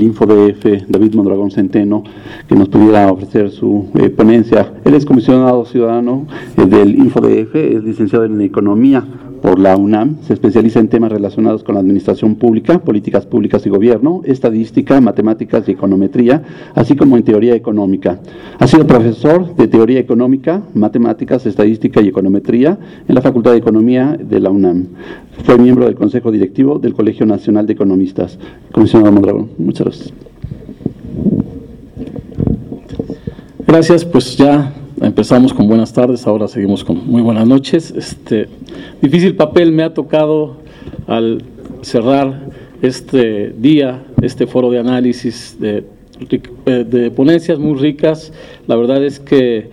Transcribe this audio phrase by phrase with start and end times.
[0.00, 2.04] InfoDF, David Mondragón Centeno,
[2.48, 4.74] que nos pudiera ofrecer su eh, ponencia.
[4.84, 6.24] Él es comisionado ciudadano
[6.56, 9.04] eh, del InfoDF, es licenciado en Economía
[9.40, 13.70] por la UNAM, se especializa en temas relacionados con la administración pública, políticas públicas y
[13.70, 16.42] gobierno, estadística, matemáticas y econometría,
[16.74, 18.20] así como en teoría económica.
[18.58, 24.16] Ha sido profesor de teoría económica, matemáticas, estadística y econometría en la Facultad de Economía
[24.18, 24.86] de la UNAM.
[25.44, 28.38] Fue miembro del Consejo Directivo del Colegio Nacional de Economistas.
[28.72, 30.12] Comisionado Mondragón, muchas gracias.
[33.66, 37.92] Gracias, pues ya empezamos con buenas tardes, ahora seguimos con muy buenas noches.
[37.96, 38.48] Este
[39.00, 40.56] difícil papel me ha tocado
[41.06, 41.42] al
[41.82, 42.48] cerrar
[42.82, 45.84] este día, este foro de análisis de,
[46.64, 48.32] de ponencias muy ricas.
[48.66, 49.70] La verdad es que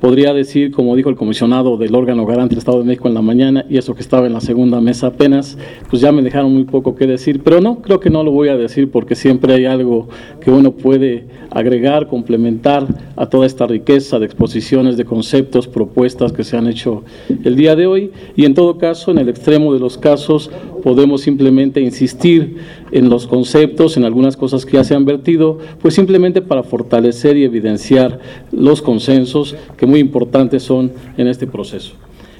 [0.00, 3.22] podría decir, como dijo el comisionado del órgano garante del Estado de México en la
[3.22, 5.58] mañana, y eso que estaba en la segunda mesa apenas,
[5.90, 8.48] pues ya me dejaron muy poco que decir, pero no, creo que no lo voy
[8.48, 10.08] a decir porque siempre hay algo
[10.40, 16.44] que uno puede agregar, complementar a toda esta riqueza de exposiciones, de conceptos, propuestas que
[16.44, 17.02] se han hecho
[17.44, 20.50] el día de hoy, y en todo caso, en el extremo de los casos,
[20.82, 22.56] podemos simplemente insistir
[22.92, 27.36] en los conceptos, en algunas cosas que ya se han vertido, pues simplemente para fortalecer
[27.36, 28.20] y evidenciar
[28.52, 31.94] los consensos que muy importantes son en este proceso.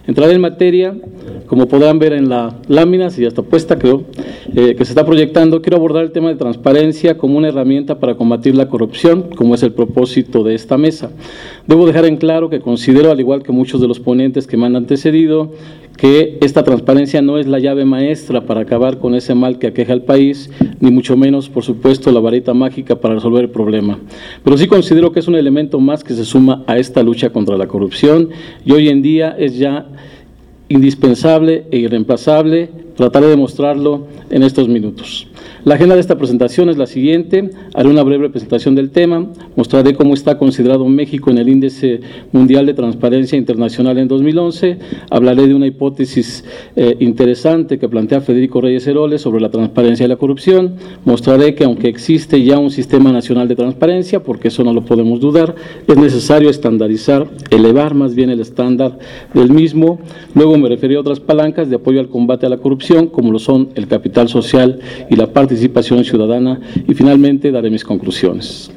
[0.09, 0.97] Entraré en materia,
[1.47, 4.05] como podrán ver en la lámina, si ya está puesta creo,
[4.55, 8.15] eh, que se está proyectando, quiero abordar el tema de transparencia como una herramienta para
[8.15, 11.11] combatir la corrupción, como es el propósito de esta mesa.
[11.67, 14.65] Debo dejar en claro que considero, al igual que muchos de los ponentes que me
[14.65, 15.53] han antecedido,
[15.99, 19.93] que esta transparencia no es la llave maestra para acabar con ese mal que aqueja
[19.93, 23.99] al país, ni mucho menos, por supuesto, la varita mágica para resolver el problema.
[24.45, 27.59] Pero sí considero que es un elemento más que se suma a esta lucha contra
[27.59, 28.31] la corrupción
[28.65, 29.89] y hoy en día es ya
[30.69, 32.71] indispensable e irreemplazable.
[32.97, 35.27] Trataré de mostrarlo en estos minutos.
[35.65, 37.51] La agenda de esta presentación es la siguiente.
[37.75, 39.27] Haré una breve presentación del tema.
[39.57, 42.01] Mostraré cómo está considerado México en el Índice
[42.31, 44.79] Mundial de Transparencia Internacional en 2011.
[45.11, 46.45] Hablaré de una hipótesis
[46.77, 50.75] eh, interesante que plantea Federico Reyes Heroles sobre la transparencia y la corrupción.
[51.05, 55.19] Mostraré que aunque existe ya un sistema nacional de transparencia, porque eso no lo podemos
[55.19, 55.57] dudar,
[55.89, 58.99] es necesario estandarizar, elevar más bien el estándar
[59.35, 59.99] del mismo.
[60.37, 63.41] Luego me referiré a otras palancas de apoyo al combate a la corrupción, como lo
[63.41, 64.79] son el capital social
[65.11, 68.71] y la participación participación ciudadana y finalmente daré mis conclusiones.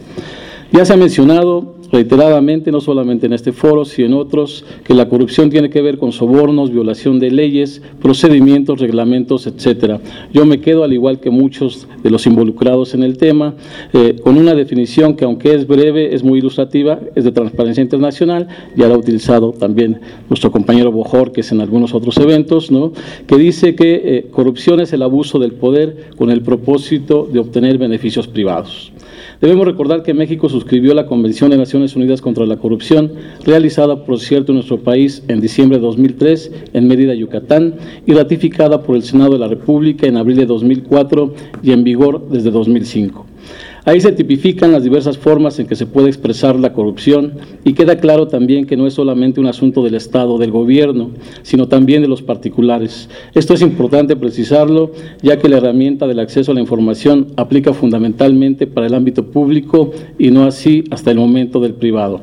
[0.71, 5.09] Ya se ha mencionado reiteradamente, no solamente en este foro, sino en otros, que la
[5.09, 9.99] corrupción tiene que ver con sobornos, violación de leyes, procedimientos, reglamentos, etcétera.
[10.33, 13.55] Yo me quedo, al igual que muchos de los involucrados en el tema,
[13.93, 18.47] eh, con una definición que, aunque es breve, es muy ilustrativa, es de transparencia internacional,
[18.75, 22.93] ya la ha utilizado también nuestro compañero Bojor, que es en algunos otros eventos, ¿no?
[23.27, 27.77] que dice que eh, corrupción es el abuso del poder con el propósito de obtener
[27.77, 28.91] beneficios privados.
[29.41, 33.11] Debemos recordar que México suscribió la Convención de Naciones Unidas contra la Corrupción,
[33.43, 37.73] realizada, por cierto, en nuestro país en diciembre de 2003 en Mérida, Yucatán,
[38.05, 42.29] y ratificada por el Senado de la República en abril de 2004 y en vigor
[42.29, 43.25] desde 2005.
[43.83, 47.33] Ahí se tipifican las diversas formas en que se puede expresar la corrupción
[47.63, 51.09] y queda claro también que no es solamente un asunto del Estado, del gobierno,
[51.41, 53.09] sino también de los particulares.
[53.33, 54.91] Esto es importante precisarlo,
[55.23, 59.91] ya que la herramienta del acceso a la información aplica fundamentalmente para el ámbito público
[60.19, 62.21] y no así hasta el momento del privado.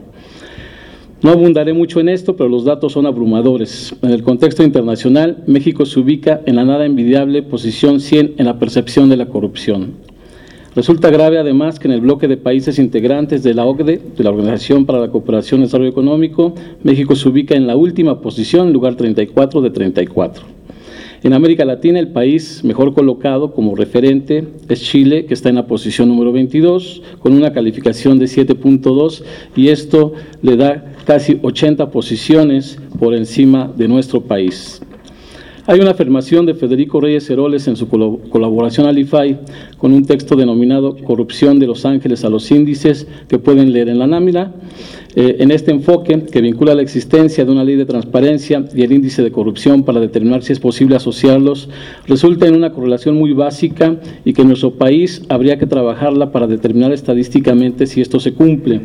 [1.23, 3.97] No abundaré mucho en esto, pero los datos son abrumadores.
[4.03, 8.61] En el contexto internacional, México se ubica en la nada envidiable posición 100 en la
[8.61, 10.08] percepción de la corrupción.
[10.79, 14.31] Resulta grave además que en el bloque de países integrantes de la OCDE, de la
[14.31, 18.95] Organización para la Cooperación y Desarrollo Económico, México se ubica en la última posición, lugar
[18.95, 20.45] 34 de 34.
[21.25, 25.67] En América Latina, el país mejor colocado como referente es Chile, que está en la
[25.67, 29.25] posición número 22, con una calificación de 7.2,
[29.57, 30.13] y esto
[30.43, 34.81] le da casi 80 posiciones por encima de nuestro país.
[35.71, 39.39] Hay una afirmación de Federico Reyes Heroles en su colaboración al IFAI
[39.77, 43.99] con un texto denominado Corrupción de los Ángeles a los índices que pueden leer en
[43.99, 44.55] la námina.
[45.21, 48.93] Eh, en este enfoque, que vincula la existencia de una ley de transparencia y el
[48.93, 51.69] índice de corrupción para determinar si es posible asociarlos,
[52.07, 56.47] resulta en una correlación muy básica y que en nuestro país habría que trabajarla para
[56.47, 58.81] determinar estadísticamente si esto se cumple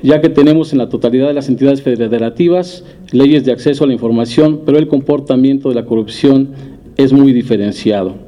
[0.00, 3.94] ya que tenemos en la totalidad de las entidades federativas leyes de acceso a la
[3.94, 6.50] información, pero el comportamiento de la corrupción
[6.96, 8.27] es muy diferenciado.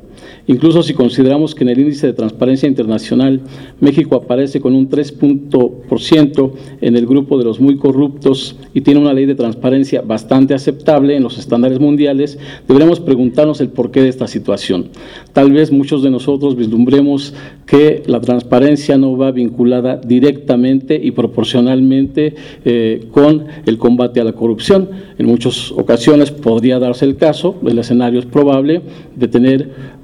[0.51, 3.41] Incluso si consideramos que en el índice de transparencia internacional
[3.79, 9.15] México aparece con un 3% en el grupo de los muy corruptos y tiene una
[9.15, 12.37] ley de transparencia bastante aceptable en los estándares mundiales,
[12.67, 14.89] deberemos preguntarnos el porqué de esta situación.
[15.33, 17.33] Tal vez muchos de nosotros vislumbremos
[17.65, 24.33] que la transparencia no va vinculada directamente y proporcionalmente eh, con el combate a la
[24.33, 24.91] corrupción.
[25.17, 28.83] En muchas ocasiones podría darse el caso, el escenario es probable,
[29.15, 30.00] de tener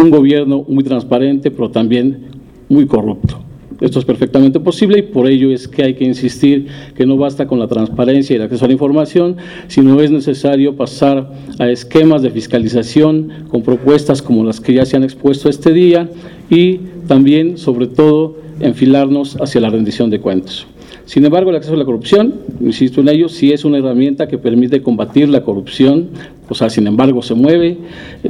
[0.00, 2.26] un gobierno muy transparente, pero también
[2.68, 3.38] muy corrupto.
[3.80, 7.46] Esto es perfectamente posible y por ello es que hay que insistir que no basta
[7.46, 9.36] con la transparencia y el acceso a la información,
[9.68, 14.96] sino es necesario pasar a esquemas de fiscalización con propuestas como las que ya se
[14.96, 16.10] han expuesto este día
[16.50, 20.66] y también, sobre todo, enfilarnos hacia la rendición de cuentas.
[21.10, 24.38] Sin embargo, el acceso a la corrupción, insisto en ello, sí es una herramienta que
[24.38, 26.10] permite combatir la corrupción,
[26.48, 27.78] o sea, sin embargo, se mueve.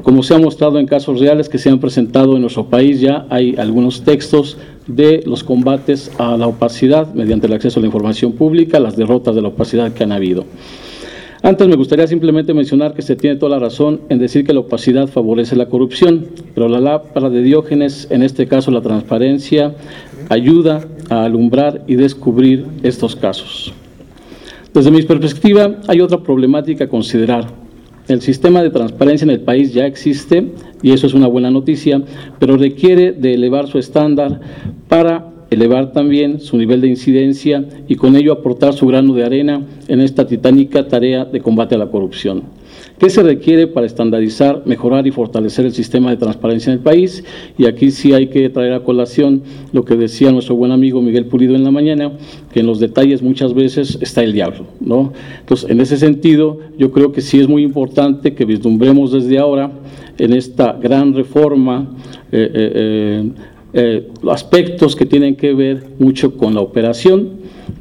[0.02, 3.26] Como se ha mostrado en casos reales que se han presentado en nuestro país, ya
[3.28, 4.56] hay algunos textos
[4.86, 9.34] de los combates a la opacidad mediante el acceso a la información pública, las derrotas
[9.34, 10.46] de la opacidad que han habido.
[11.42, 14.60] Antes me gustaría simplemente mencionar que se tiene toda la razón en decir que la
[14.60, 19.74] opacidad favorece la corrupción, pero la lámpara de Diógenes, en este caso la transparencia,
[20.30, 23.74] ayuda a alumbrar y descubrir estos casos.
[24.72, 27.48] Desde mi perspectiva, hay otra problemática a considerar.
[28.06, 32.00] El sistema de transparencia en el país ya existe y eso es una buena noticia,
[32.38, 34.40] pero requiere de elevar su estándar
[34.88, 39.62] para elevar también su nivel de incidencia y con ello aportar su grano de arena
[39.88, 42.44] en esta titánica tarea de combate a la corrupción.
[43.00, 47.24] ¿Qué se requiere para estandarizar, mejorar y fortalecer el sistema de transparencia en el país?
[47.56, 49.42] Y aquí sí hay que traer a colación
[49.72, 52.12] lo que decía nuestro buen amigo Miguel Pulido en la mañana,
[52.52, 54.66] que en los detalles muchas veces está el diablo.
[55.40, 59.72] Entonces, en ese sentido, yo creo que sí es muy importante que vislumbremos desde ahora
[60.18, 61.96] en esta gran reforma
[62.30, 63.30] eh, eh,
[63.72, 67.30] eh, aspectos que tienen que ver mucho con la operación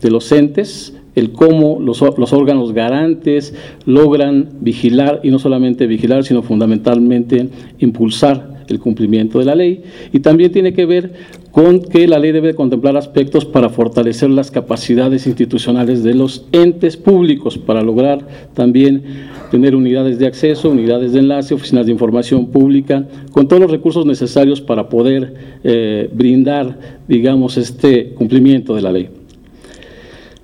[0.02, 3.54] de los entes, el cómo los, los, órganos garantes
[3.86, 9.82] logran vigilar, y no solamente vigilar, sino fundamentalmente impulsar el cumplimiento de la ley.
[10.14, 11.12] Y también tiene que ver
[11.52, 16.96] con que la ley debe contemplar aspectos para fortalecer las capacidades institucionales de los entes
[16.96, 19.04] públicos, para lograr también
[19.50, 24.06] tener unidades de acceso, unidades de enlace, oficinas de información pública, con todos los recursos
[24.06, 25.34] necesarios para poder
[25.64, 26.78] eh, brindar,
[27.08, 29.19] digamos, este cumplimiento de la ley.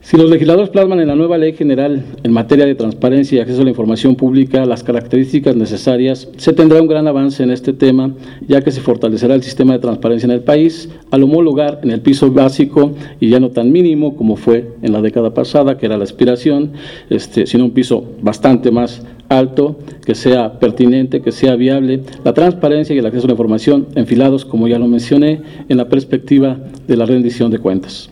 [0.05, 3.61] Si los legisladores plasman en la nueva ley general en materia de transparencia y acceso
[3.61, 8.13] a la información pública las características necesarias, se tendrá un gran avance en este tema,
[8.47, 12.01] ya que se fortalecerá el sistema de transparencia en el país al homologar en el
[12.01, 15.97] piso básico y ya no tan mínimo como fue en la década pasada, que era
[15.97, 16.73] la aspiración,
[17.09, 22.95] este, sino un piso bastante más alto, que sea pertinente, que sea viable, la transparencia
[22.95, 26.95] y el acceso a la información enfilados, como ya lo mencioné, en la perspectiva de
[26.95, 28.11] la rendición de cuentas.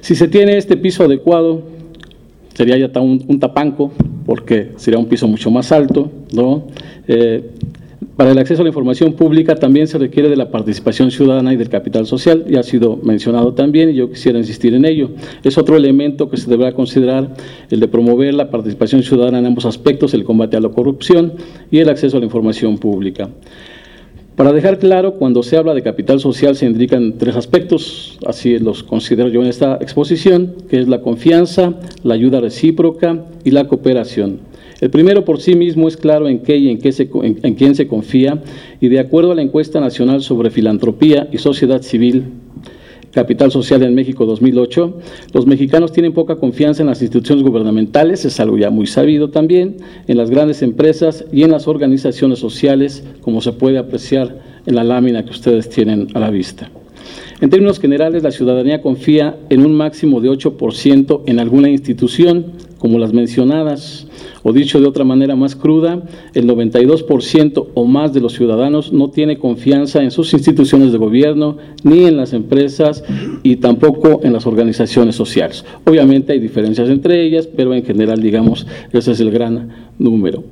[0.00, 1.62] Si se tiene este piso adecuado,
[2.54, 3.92] sería ya un, un tapanco,
[4.26, 6.64] porque sería un piso mucho más alto, ¿no?
[7.06, 7.42] Eh,
[8.18, 11.56] para el acceso a la información pública también se requiere de la participación ciudadana y
[11.56, 15.10] del capital social, ya ha sido mencionado también y yo quisiera insistir en ello.
[15.44, 17.32] Es otro elemento que se deberá considerar,
[17.70, 21.34] el de promover la participación ciudadana en ambos aspectos, el combate a la corrupción
[21.70, 23.28] y el acceso a la información pública.
[24.38, 28.84] Para dejar claro, cuando se habla de capital social se indican tres aspectos, así los
[28.84, 31.74] considero yo en esta exposición, que es la confianza,
[32.04, 34.38] la ayuda recíproca y la cooperación.
[34.80, 37.88] El primero por sí mismo es claro en qué y en, qué en quién se
[37.88, 38.40] confía
[38.80, 42.26] y de acuerdo a la encuesta nacional sobre filantropía y sociedad civil
[43.12, 44.98] Capital Social en México 2008,
[45.32, 49.76] los mexicanos tienen poca confianza en las instituciones gubernamentales, es algo ya muy sabido también,
[50.06, 54.84] en las grandes empresas y en las organizaciones sociales, como se puede apreciar en la
[54.84, 56.70] lámina que ustedes tienen a la vista.
[57.40, 62.46] En términos generales, la ciudadanía confía en un máximo de 8% en alguna institución,
[62.78, 64.08] como las mencionadas,
[64.42, 66.02] o dicho de otra manera más cruda,
[66.34, 71.58] el 92% o más de los ciudadanos no tiene confianza en sus instituciones de gobierno,
[71.84, 73.04] ni en las empresas
[73.44, 75.64] y tampoco en las organizaciones sociales.
[75.84, 80.42] Obviamente hay diferencias entre ellas, pero en general, digamos, ese es el gran número.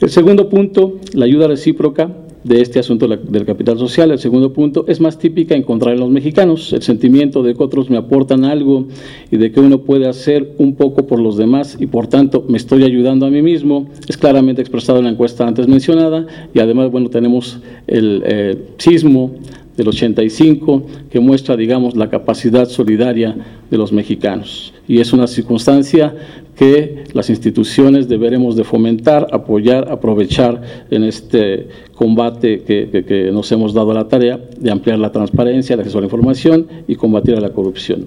[0.00, 4.10] El segundo punto, la ayuda recíproca de este asunto del capital social.
[4.10, 7.90] El segundo punto es más típica encontrar en los mexicanos, el sentimiento de que otros
[7.90, 8.86] me aportan algo
[9.30, 12.58] y de que uno puede hacer un poco por los demás y por tanto me
[12.58, 16.90] estoy ayudando a mí mismo, es claramente expresado en la encuesta antes mencionada y además,
[16.90, 19.32] bueno, tenemos el eh, sismo
[19.76, 23.36] del 85, que muestra, digamos, la capacidad solidaria
[23.70, 24.72] de los mexicanos.
[24.86, 26.14] Y es una circunstancia
[26.56, 33.74] que las instituciones deberemos de fomentar, apoyar, aprovechar en este combate que, que nos hemos
[33.74, 37.34] dado a la tarea de ampliar la transparencia, el acceso a la información y combatir
[37.34, 38.06] a la corrupción.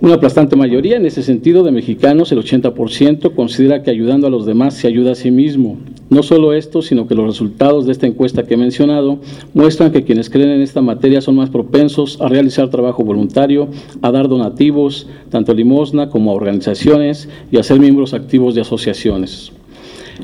[0.00, 4.46] Una aplastante mayoría, en ese sentido, de mexicanos, el 80%, considera que ayudando a los
[4.46, 5.76] demás se ayuda a sí mismo.
[6.10, 9.20] No solo esto, sino que los resultados de esta encuesta que he mencionado
[9.54, 13.68] muestran que quienes creen en esta materia son más propensos a realizar trabajo voluntario,
[14.02, 19.52] a dar donativos, tanto limosna como a organizaciones, y a ser miembros activos de asociaciones.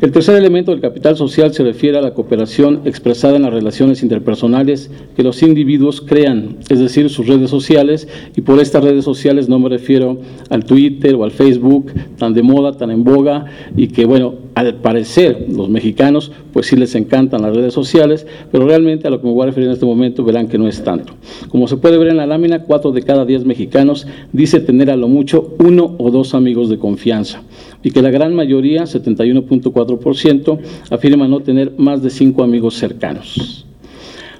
[0.02, 4.02] El tercer elemento del capital social se refiere a la cooperación expresada en las relaciones
[4.02, 9.48] interpersonales que los individuos crean, es decir, sus redes sociales, y por estas redes sociales
[9.48, 10.18] no me refiero
[10.50, 14.74] al Twitter o al Facebook, tan de moda, tan en boga, y que, bueno, al
[14.74, 19.26] parecer los mexicanos, pues sí les encantan las redes sociales, pero realmente a lo que
[19.26, 21.14] me voy a referir en este momento verán que no es tanto.
[21.48, 24.96] Como se puede ver en la lámina, cuatro de cada diez mexicanos dice tener a
[24.96, 27.42] lo mucho uno o dos amigos de confianza
[27.82, 30.58] y que la gran mayoría, 71.4%,
[30.90, 33.66] afirma no tener más de cinco amigos cercanos.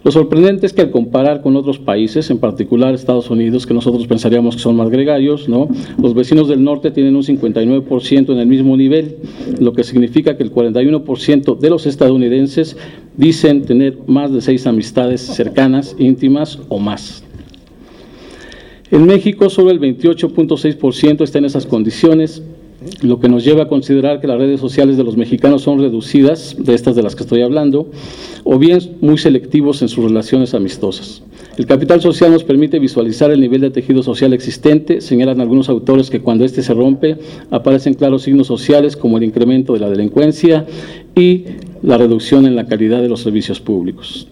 [0.06, 4.06] Lo sorprendente es que al comparar con otros países, en particular Estados Unidos, que nosotros
[4.06, 8.76] pensaríamos que son más gregarios, los vecinos del norte tienen un 59% en el mismo
[8.76, 9.16] nivel,
[9.58, 12.76] lo que significa que el 41% de los estadounidenses
[13.16, 17.24] dicen tener más de seis amistades cercanas, íntimas o más.
[18.92, 22.44] En México solo el 28.6% está en esas condiciones,
[23.02, 26.56] lo que nos lleva a considerar que las redes sociales de los mexicanos son reducidas,
[26.58, 27.90] de estas de las que estoy hablando,
[28.44, 31.22] o bien muy selectivos en sus relaciones amistosas.
[31.56, 36.10] El capital social nos permite visualizar el nivel de tejido social existente, señalan algunos autores
[36.10, 37.16] que cuando éste se rompe
[37.50, 40.66] aparecen claros signos sociales como el incremento de la delincuencia
[41.14, 41.44] y
[41.82, 44.28] la reducción en la calidad de los servicios públicos.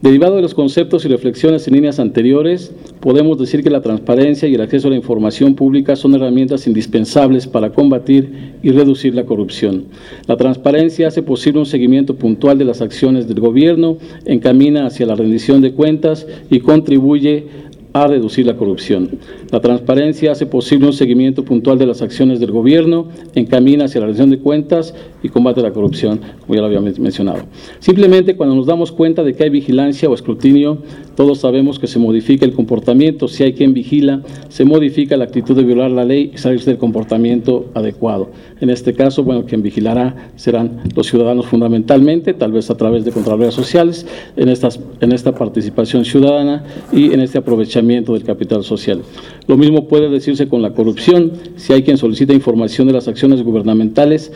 [0.00, 4.54] Derivado de los conceptos y reflexiones en líneas anteriores, podemos decir que la transparencia y
[4.54, 9.86] el acceso a la información pública son herramientas indispensables para combatir y reducir la corrupción.
[10.28, 15.16] La transparencia hace posible un seguimiento puntual de las acciones del gobierno, encamina hacia la
[15.16, 17.46] rendición de cuentas y contribuye
[17.92, 19.18] a reducir la corrupción.
[19.50, 24.06] La transparencia hace posible un seguimiento puntual de las acciones del gobierno, encamina hacia la
[24.06, 27.40] rendición de cuentas y combate la corrupción, como ya lo había mencionado.
[27.80, 30.78] Simplemente cuando nos damos cuenta de que hay vigilancia o escrutinio,
[31.16, 33.26] todos sabemos que se modifica el comportamiento.
[33.26, 36.78] Si hay quien vigila, se modifica la actitud de violar la ley y salirse del
[36.78, 38.30] comportamiento adecuado.
[38.60, 43.10] En este caso, bueno, quien vigilará serán los ciudadanos fundamentalmente, tal vez a través de
[43.10, 44.06] contralorías sociales,
[44.36, 49.02] en, estas, en esta participación ciudadana y en este aprovechamiento del capital social.
[49.46, 51.32] Lo mismo puede decirse con la corrupción.
[51.56, 54.32] Si hay quien solicita información de las acciones gubernamentales,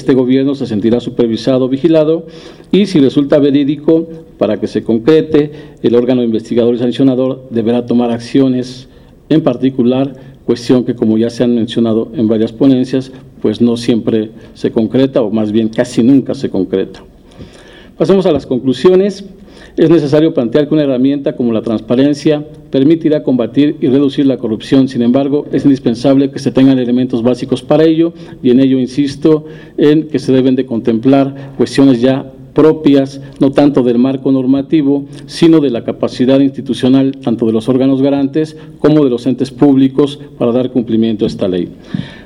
[0.00, 2.26] este gobierno se sentirá supervisado, vigilado,
[2.72, 5.52] y si resulta verídico, para que se concrete,
[5.82, 8.88] el órgano investigador y sancionador deberá tomar acciones,
[9.28, 10.14] en particular,
[10.46, 15.20] cuestión que como ya se han mencionado en varias ponencias, pues no siempre se concreta,
[15.20, 17.04] o más bien casi nunca se concreta.
[17.98, 19.24] Pasemos a las conclusiones.
[19.76, 24.88] Es necesario plantear que una herramienta como la transparencia permitirá combatir y reducir la corrupción.
[24.88, 28.12] Sin embargo, es indispensable que se tengan elementos básicos para ello
[28.42, 29.44] y en ello insisto
[29.76, 35.60] en que se deben de contemplar cuestiones ya propias, no tanto del marco normativo, sino
[35.60, 40.52] de la capacidad institucional tanto de los órganos garantes como de los entes públicos para
[40.52, 41.68] dar cumplimiento a esta ley.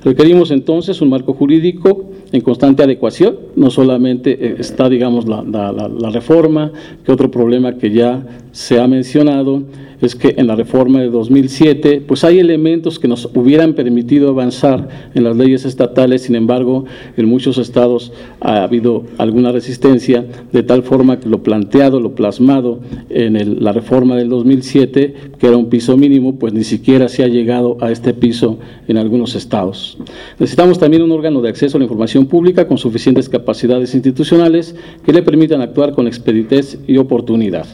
[0.03, 6.11] Requerimos entonces un marco jurídico en constante adecuación, no solamente eh, está, digamos, la, la
[6.11, 6.73] reforma,
[7.05, 9.63] que otro problema que ya se ha mencionado,
[10.05, 14.89] es que en la reforma de 2007, pues hay elementos que nos hubieran permitido avanzar
[15.15, 16.85] en las leyes estatales, sin embargo,
[17.17, 22.81] en muchos estados ha habido alguna resistencia, de tal forma que lo planteado, lo plasmado
[23.11, 27.29] en la reforma del 2007, que era un piso mínimo, pues ni siquiera se ha
[27.29, 28.59] llegado a este piso
[28.89, 29.99] en algunos estados.
[30.39, 35.13] Necesitamos también un órgano de acceso a la información pública con suficientes capacidades institucionales que
[35.13, 37.67] le permitan actuar con expeditez y oportunidad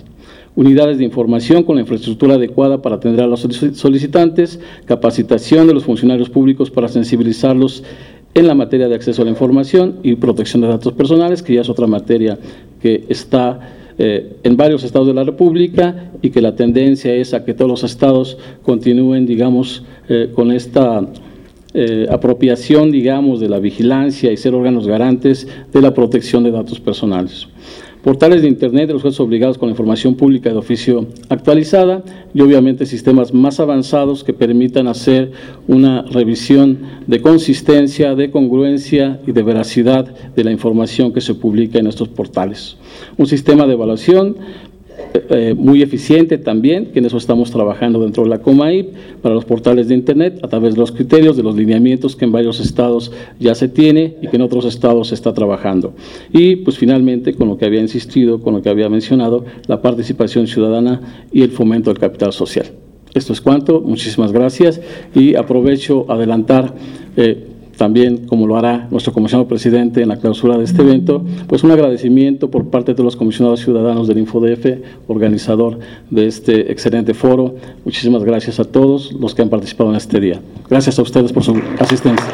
[0.57, 3.41] unidades de información con la infraestructura adecuada para atender a los
[3.75, 7.85] solicitantes, capacitación de los funcionarios públicos para sensibilizarlos
[8.35, 11.63] en la materia de acceso a la información y protección de datos personales, que ya
[11.63, 12.39] es otra materia
[12.81, 13.61] que está
[13.99, 17.71] eh, en varios estados de la República y que la tendencia es a que todos
[17.71, 21.07] los estados continúen, digamos, eh, con esta
[21.75, 26.81] eh, apropiación, digamos, de la vigilancia y ser órganos garantes de la protección de datos
[26.81, 27.49] personales
[28.03, 32.03] portales de Internet de los jueces obligados con la información pública de oficio actualizada
[32.33, 35.33] y obviamente sistemas más avanzados que permitan hacer
[35.69, 41.79] una revisión de consistencia, de congruencia y de veracidad de la información que se publica
[41.79, 42.77] en estos portales.
[43.17, 44.37] Un sistema de evaluación
[45.13, 48.89] eh, muy eficiente también, que en eso estamos trabajando dentro de la COMAIP,
[49.23, 52.33] para los portales de Internet, a través de los criterios, de los lineamientos que en
[52.33, 55.95] varios estados ya se tiene y que en otros estados se está trabajando.
[56.33, 60.47] Y pues finalmente, con lo que había insistido, con lo que había mencionado, la participación
[60.47, 62.67] ciudadana y el fomento del capital social.
[63.13, 64.81] Esto es cuanto, muchísimas gracias
[65.15, 66.75] y aprovecho adelantar
[67.17, 67.50] eh,
[67.81, 71.71] también, como lo hará nuestro comisionado presidente en la clausura de este evento, pues un
[71.71, 74.67] agradecimiento por parte de los comisionados ciudadanos del InfoDF,
[75.09, 75.79] organizador
[76.11, 77.55] de este excelente foro.
[77.87, 80.43] Muchísimas gracias a todos los que han participado en este día.
[80.69, 82.27] Gracias a ustedes por su asistencia.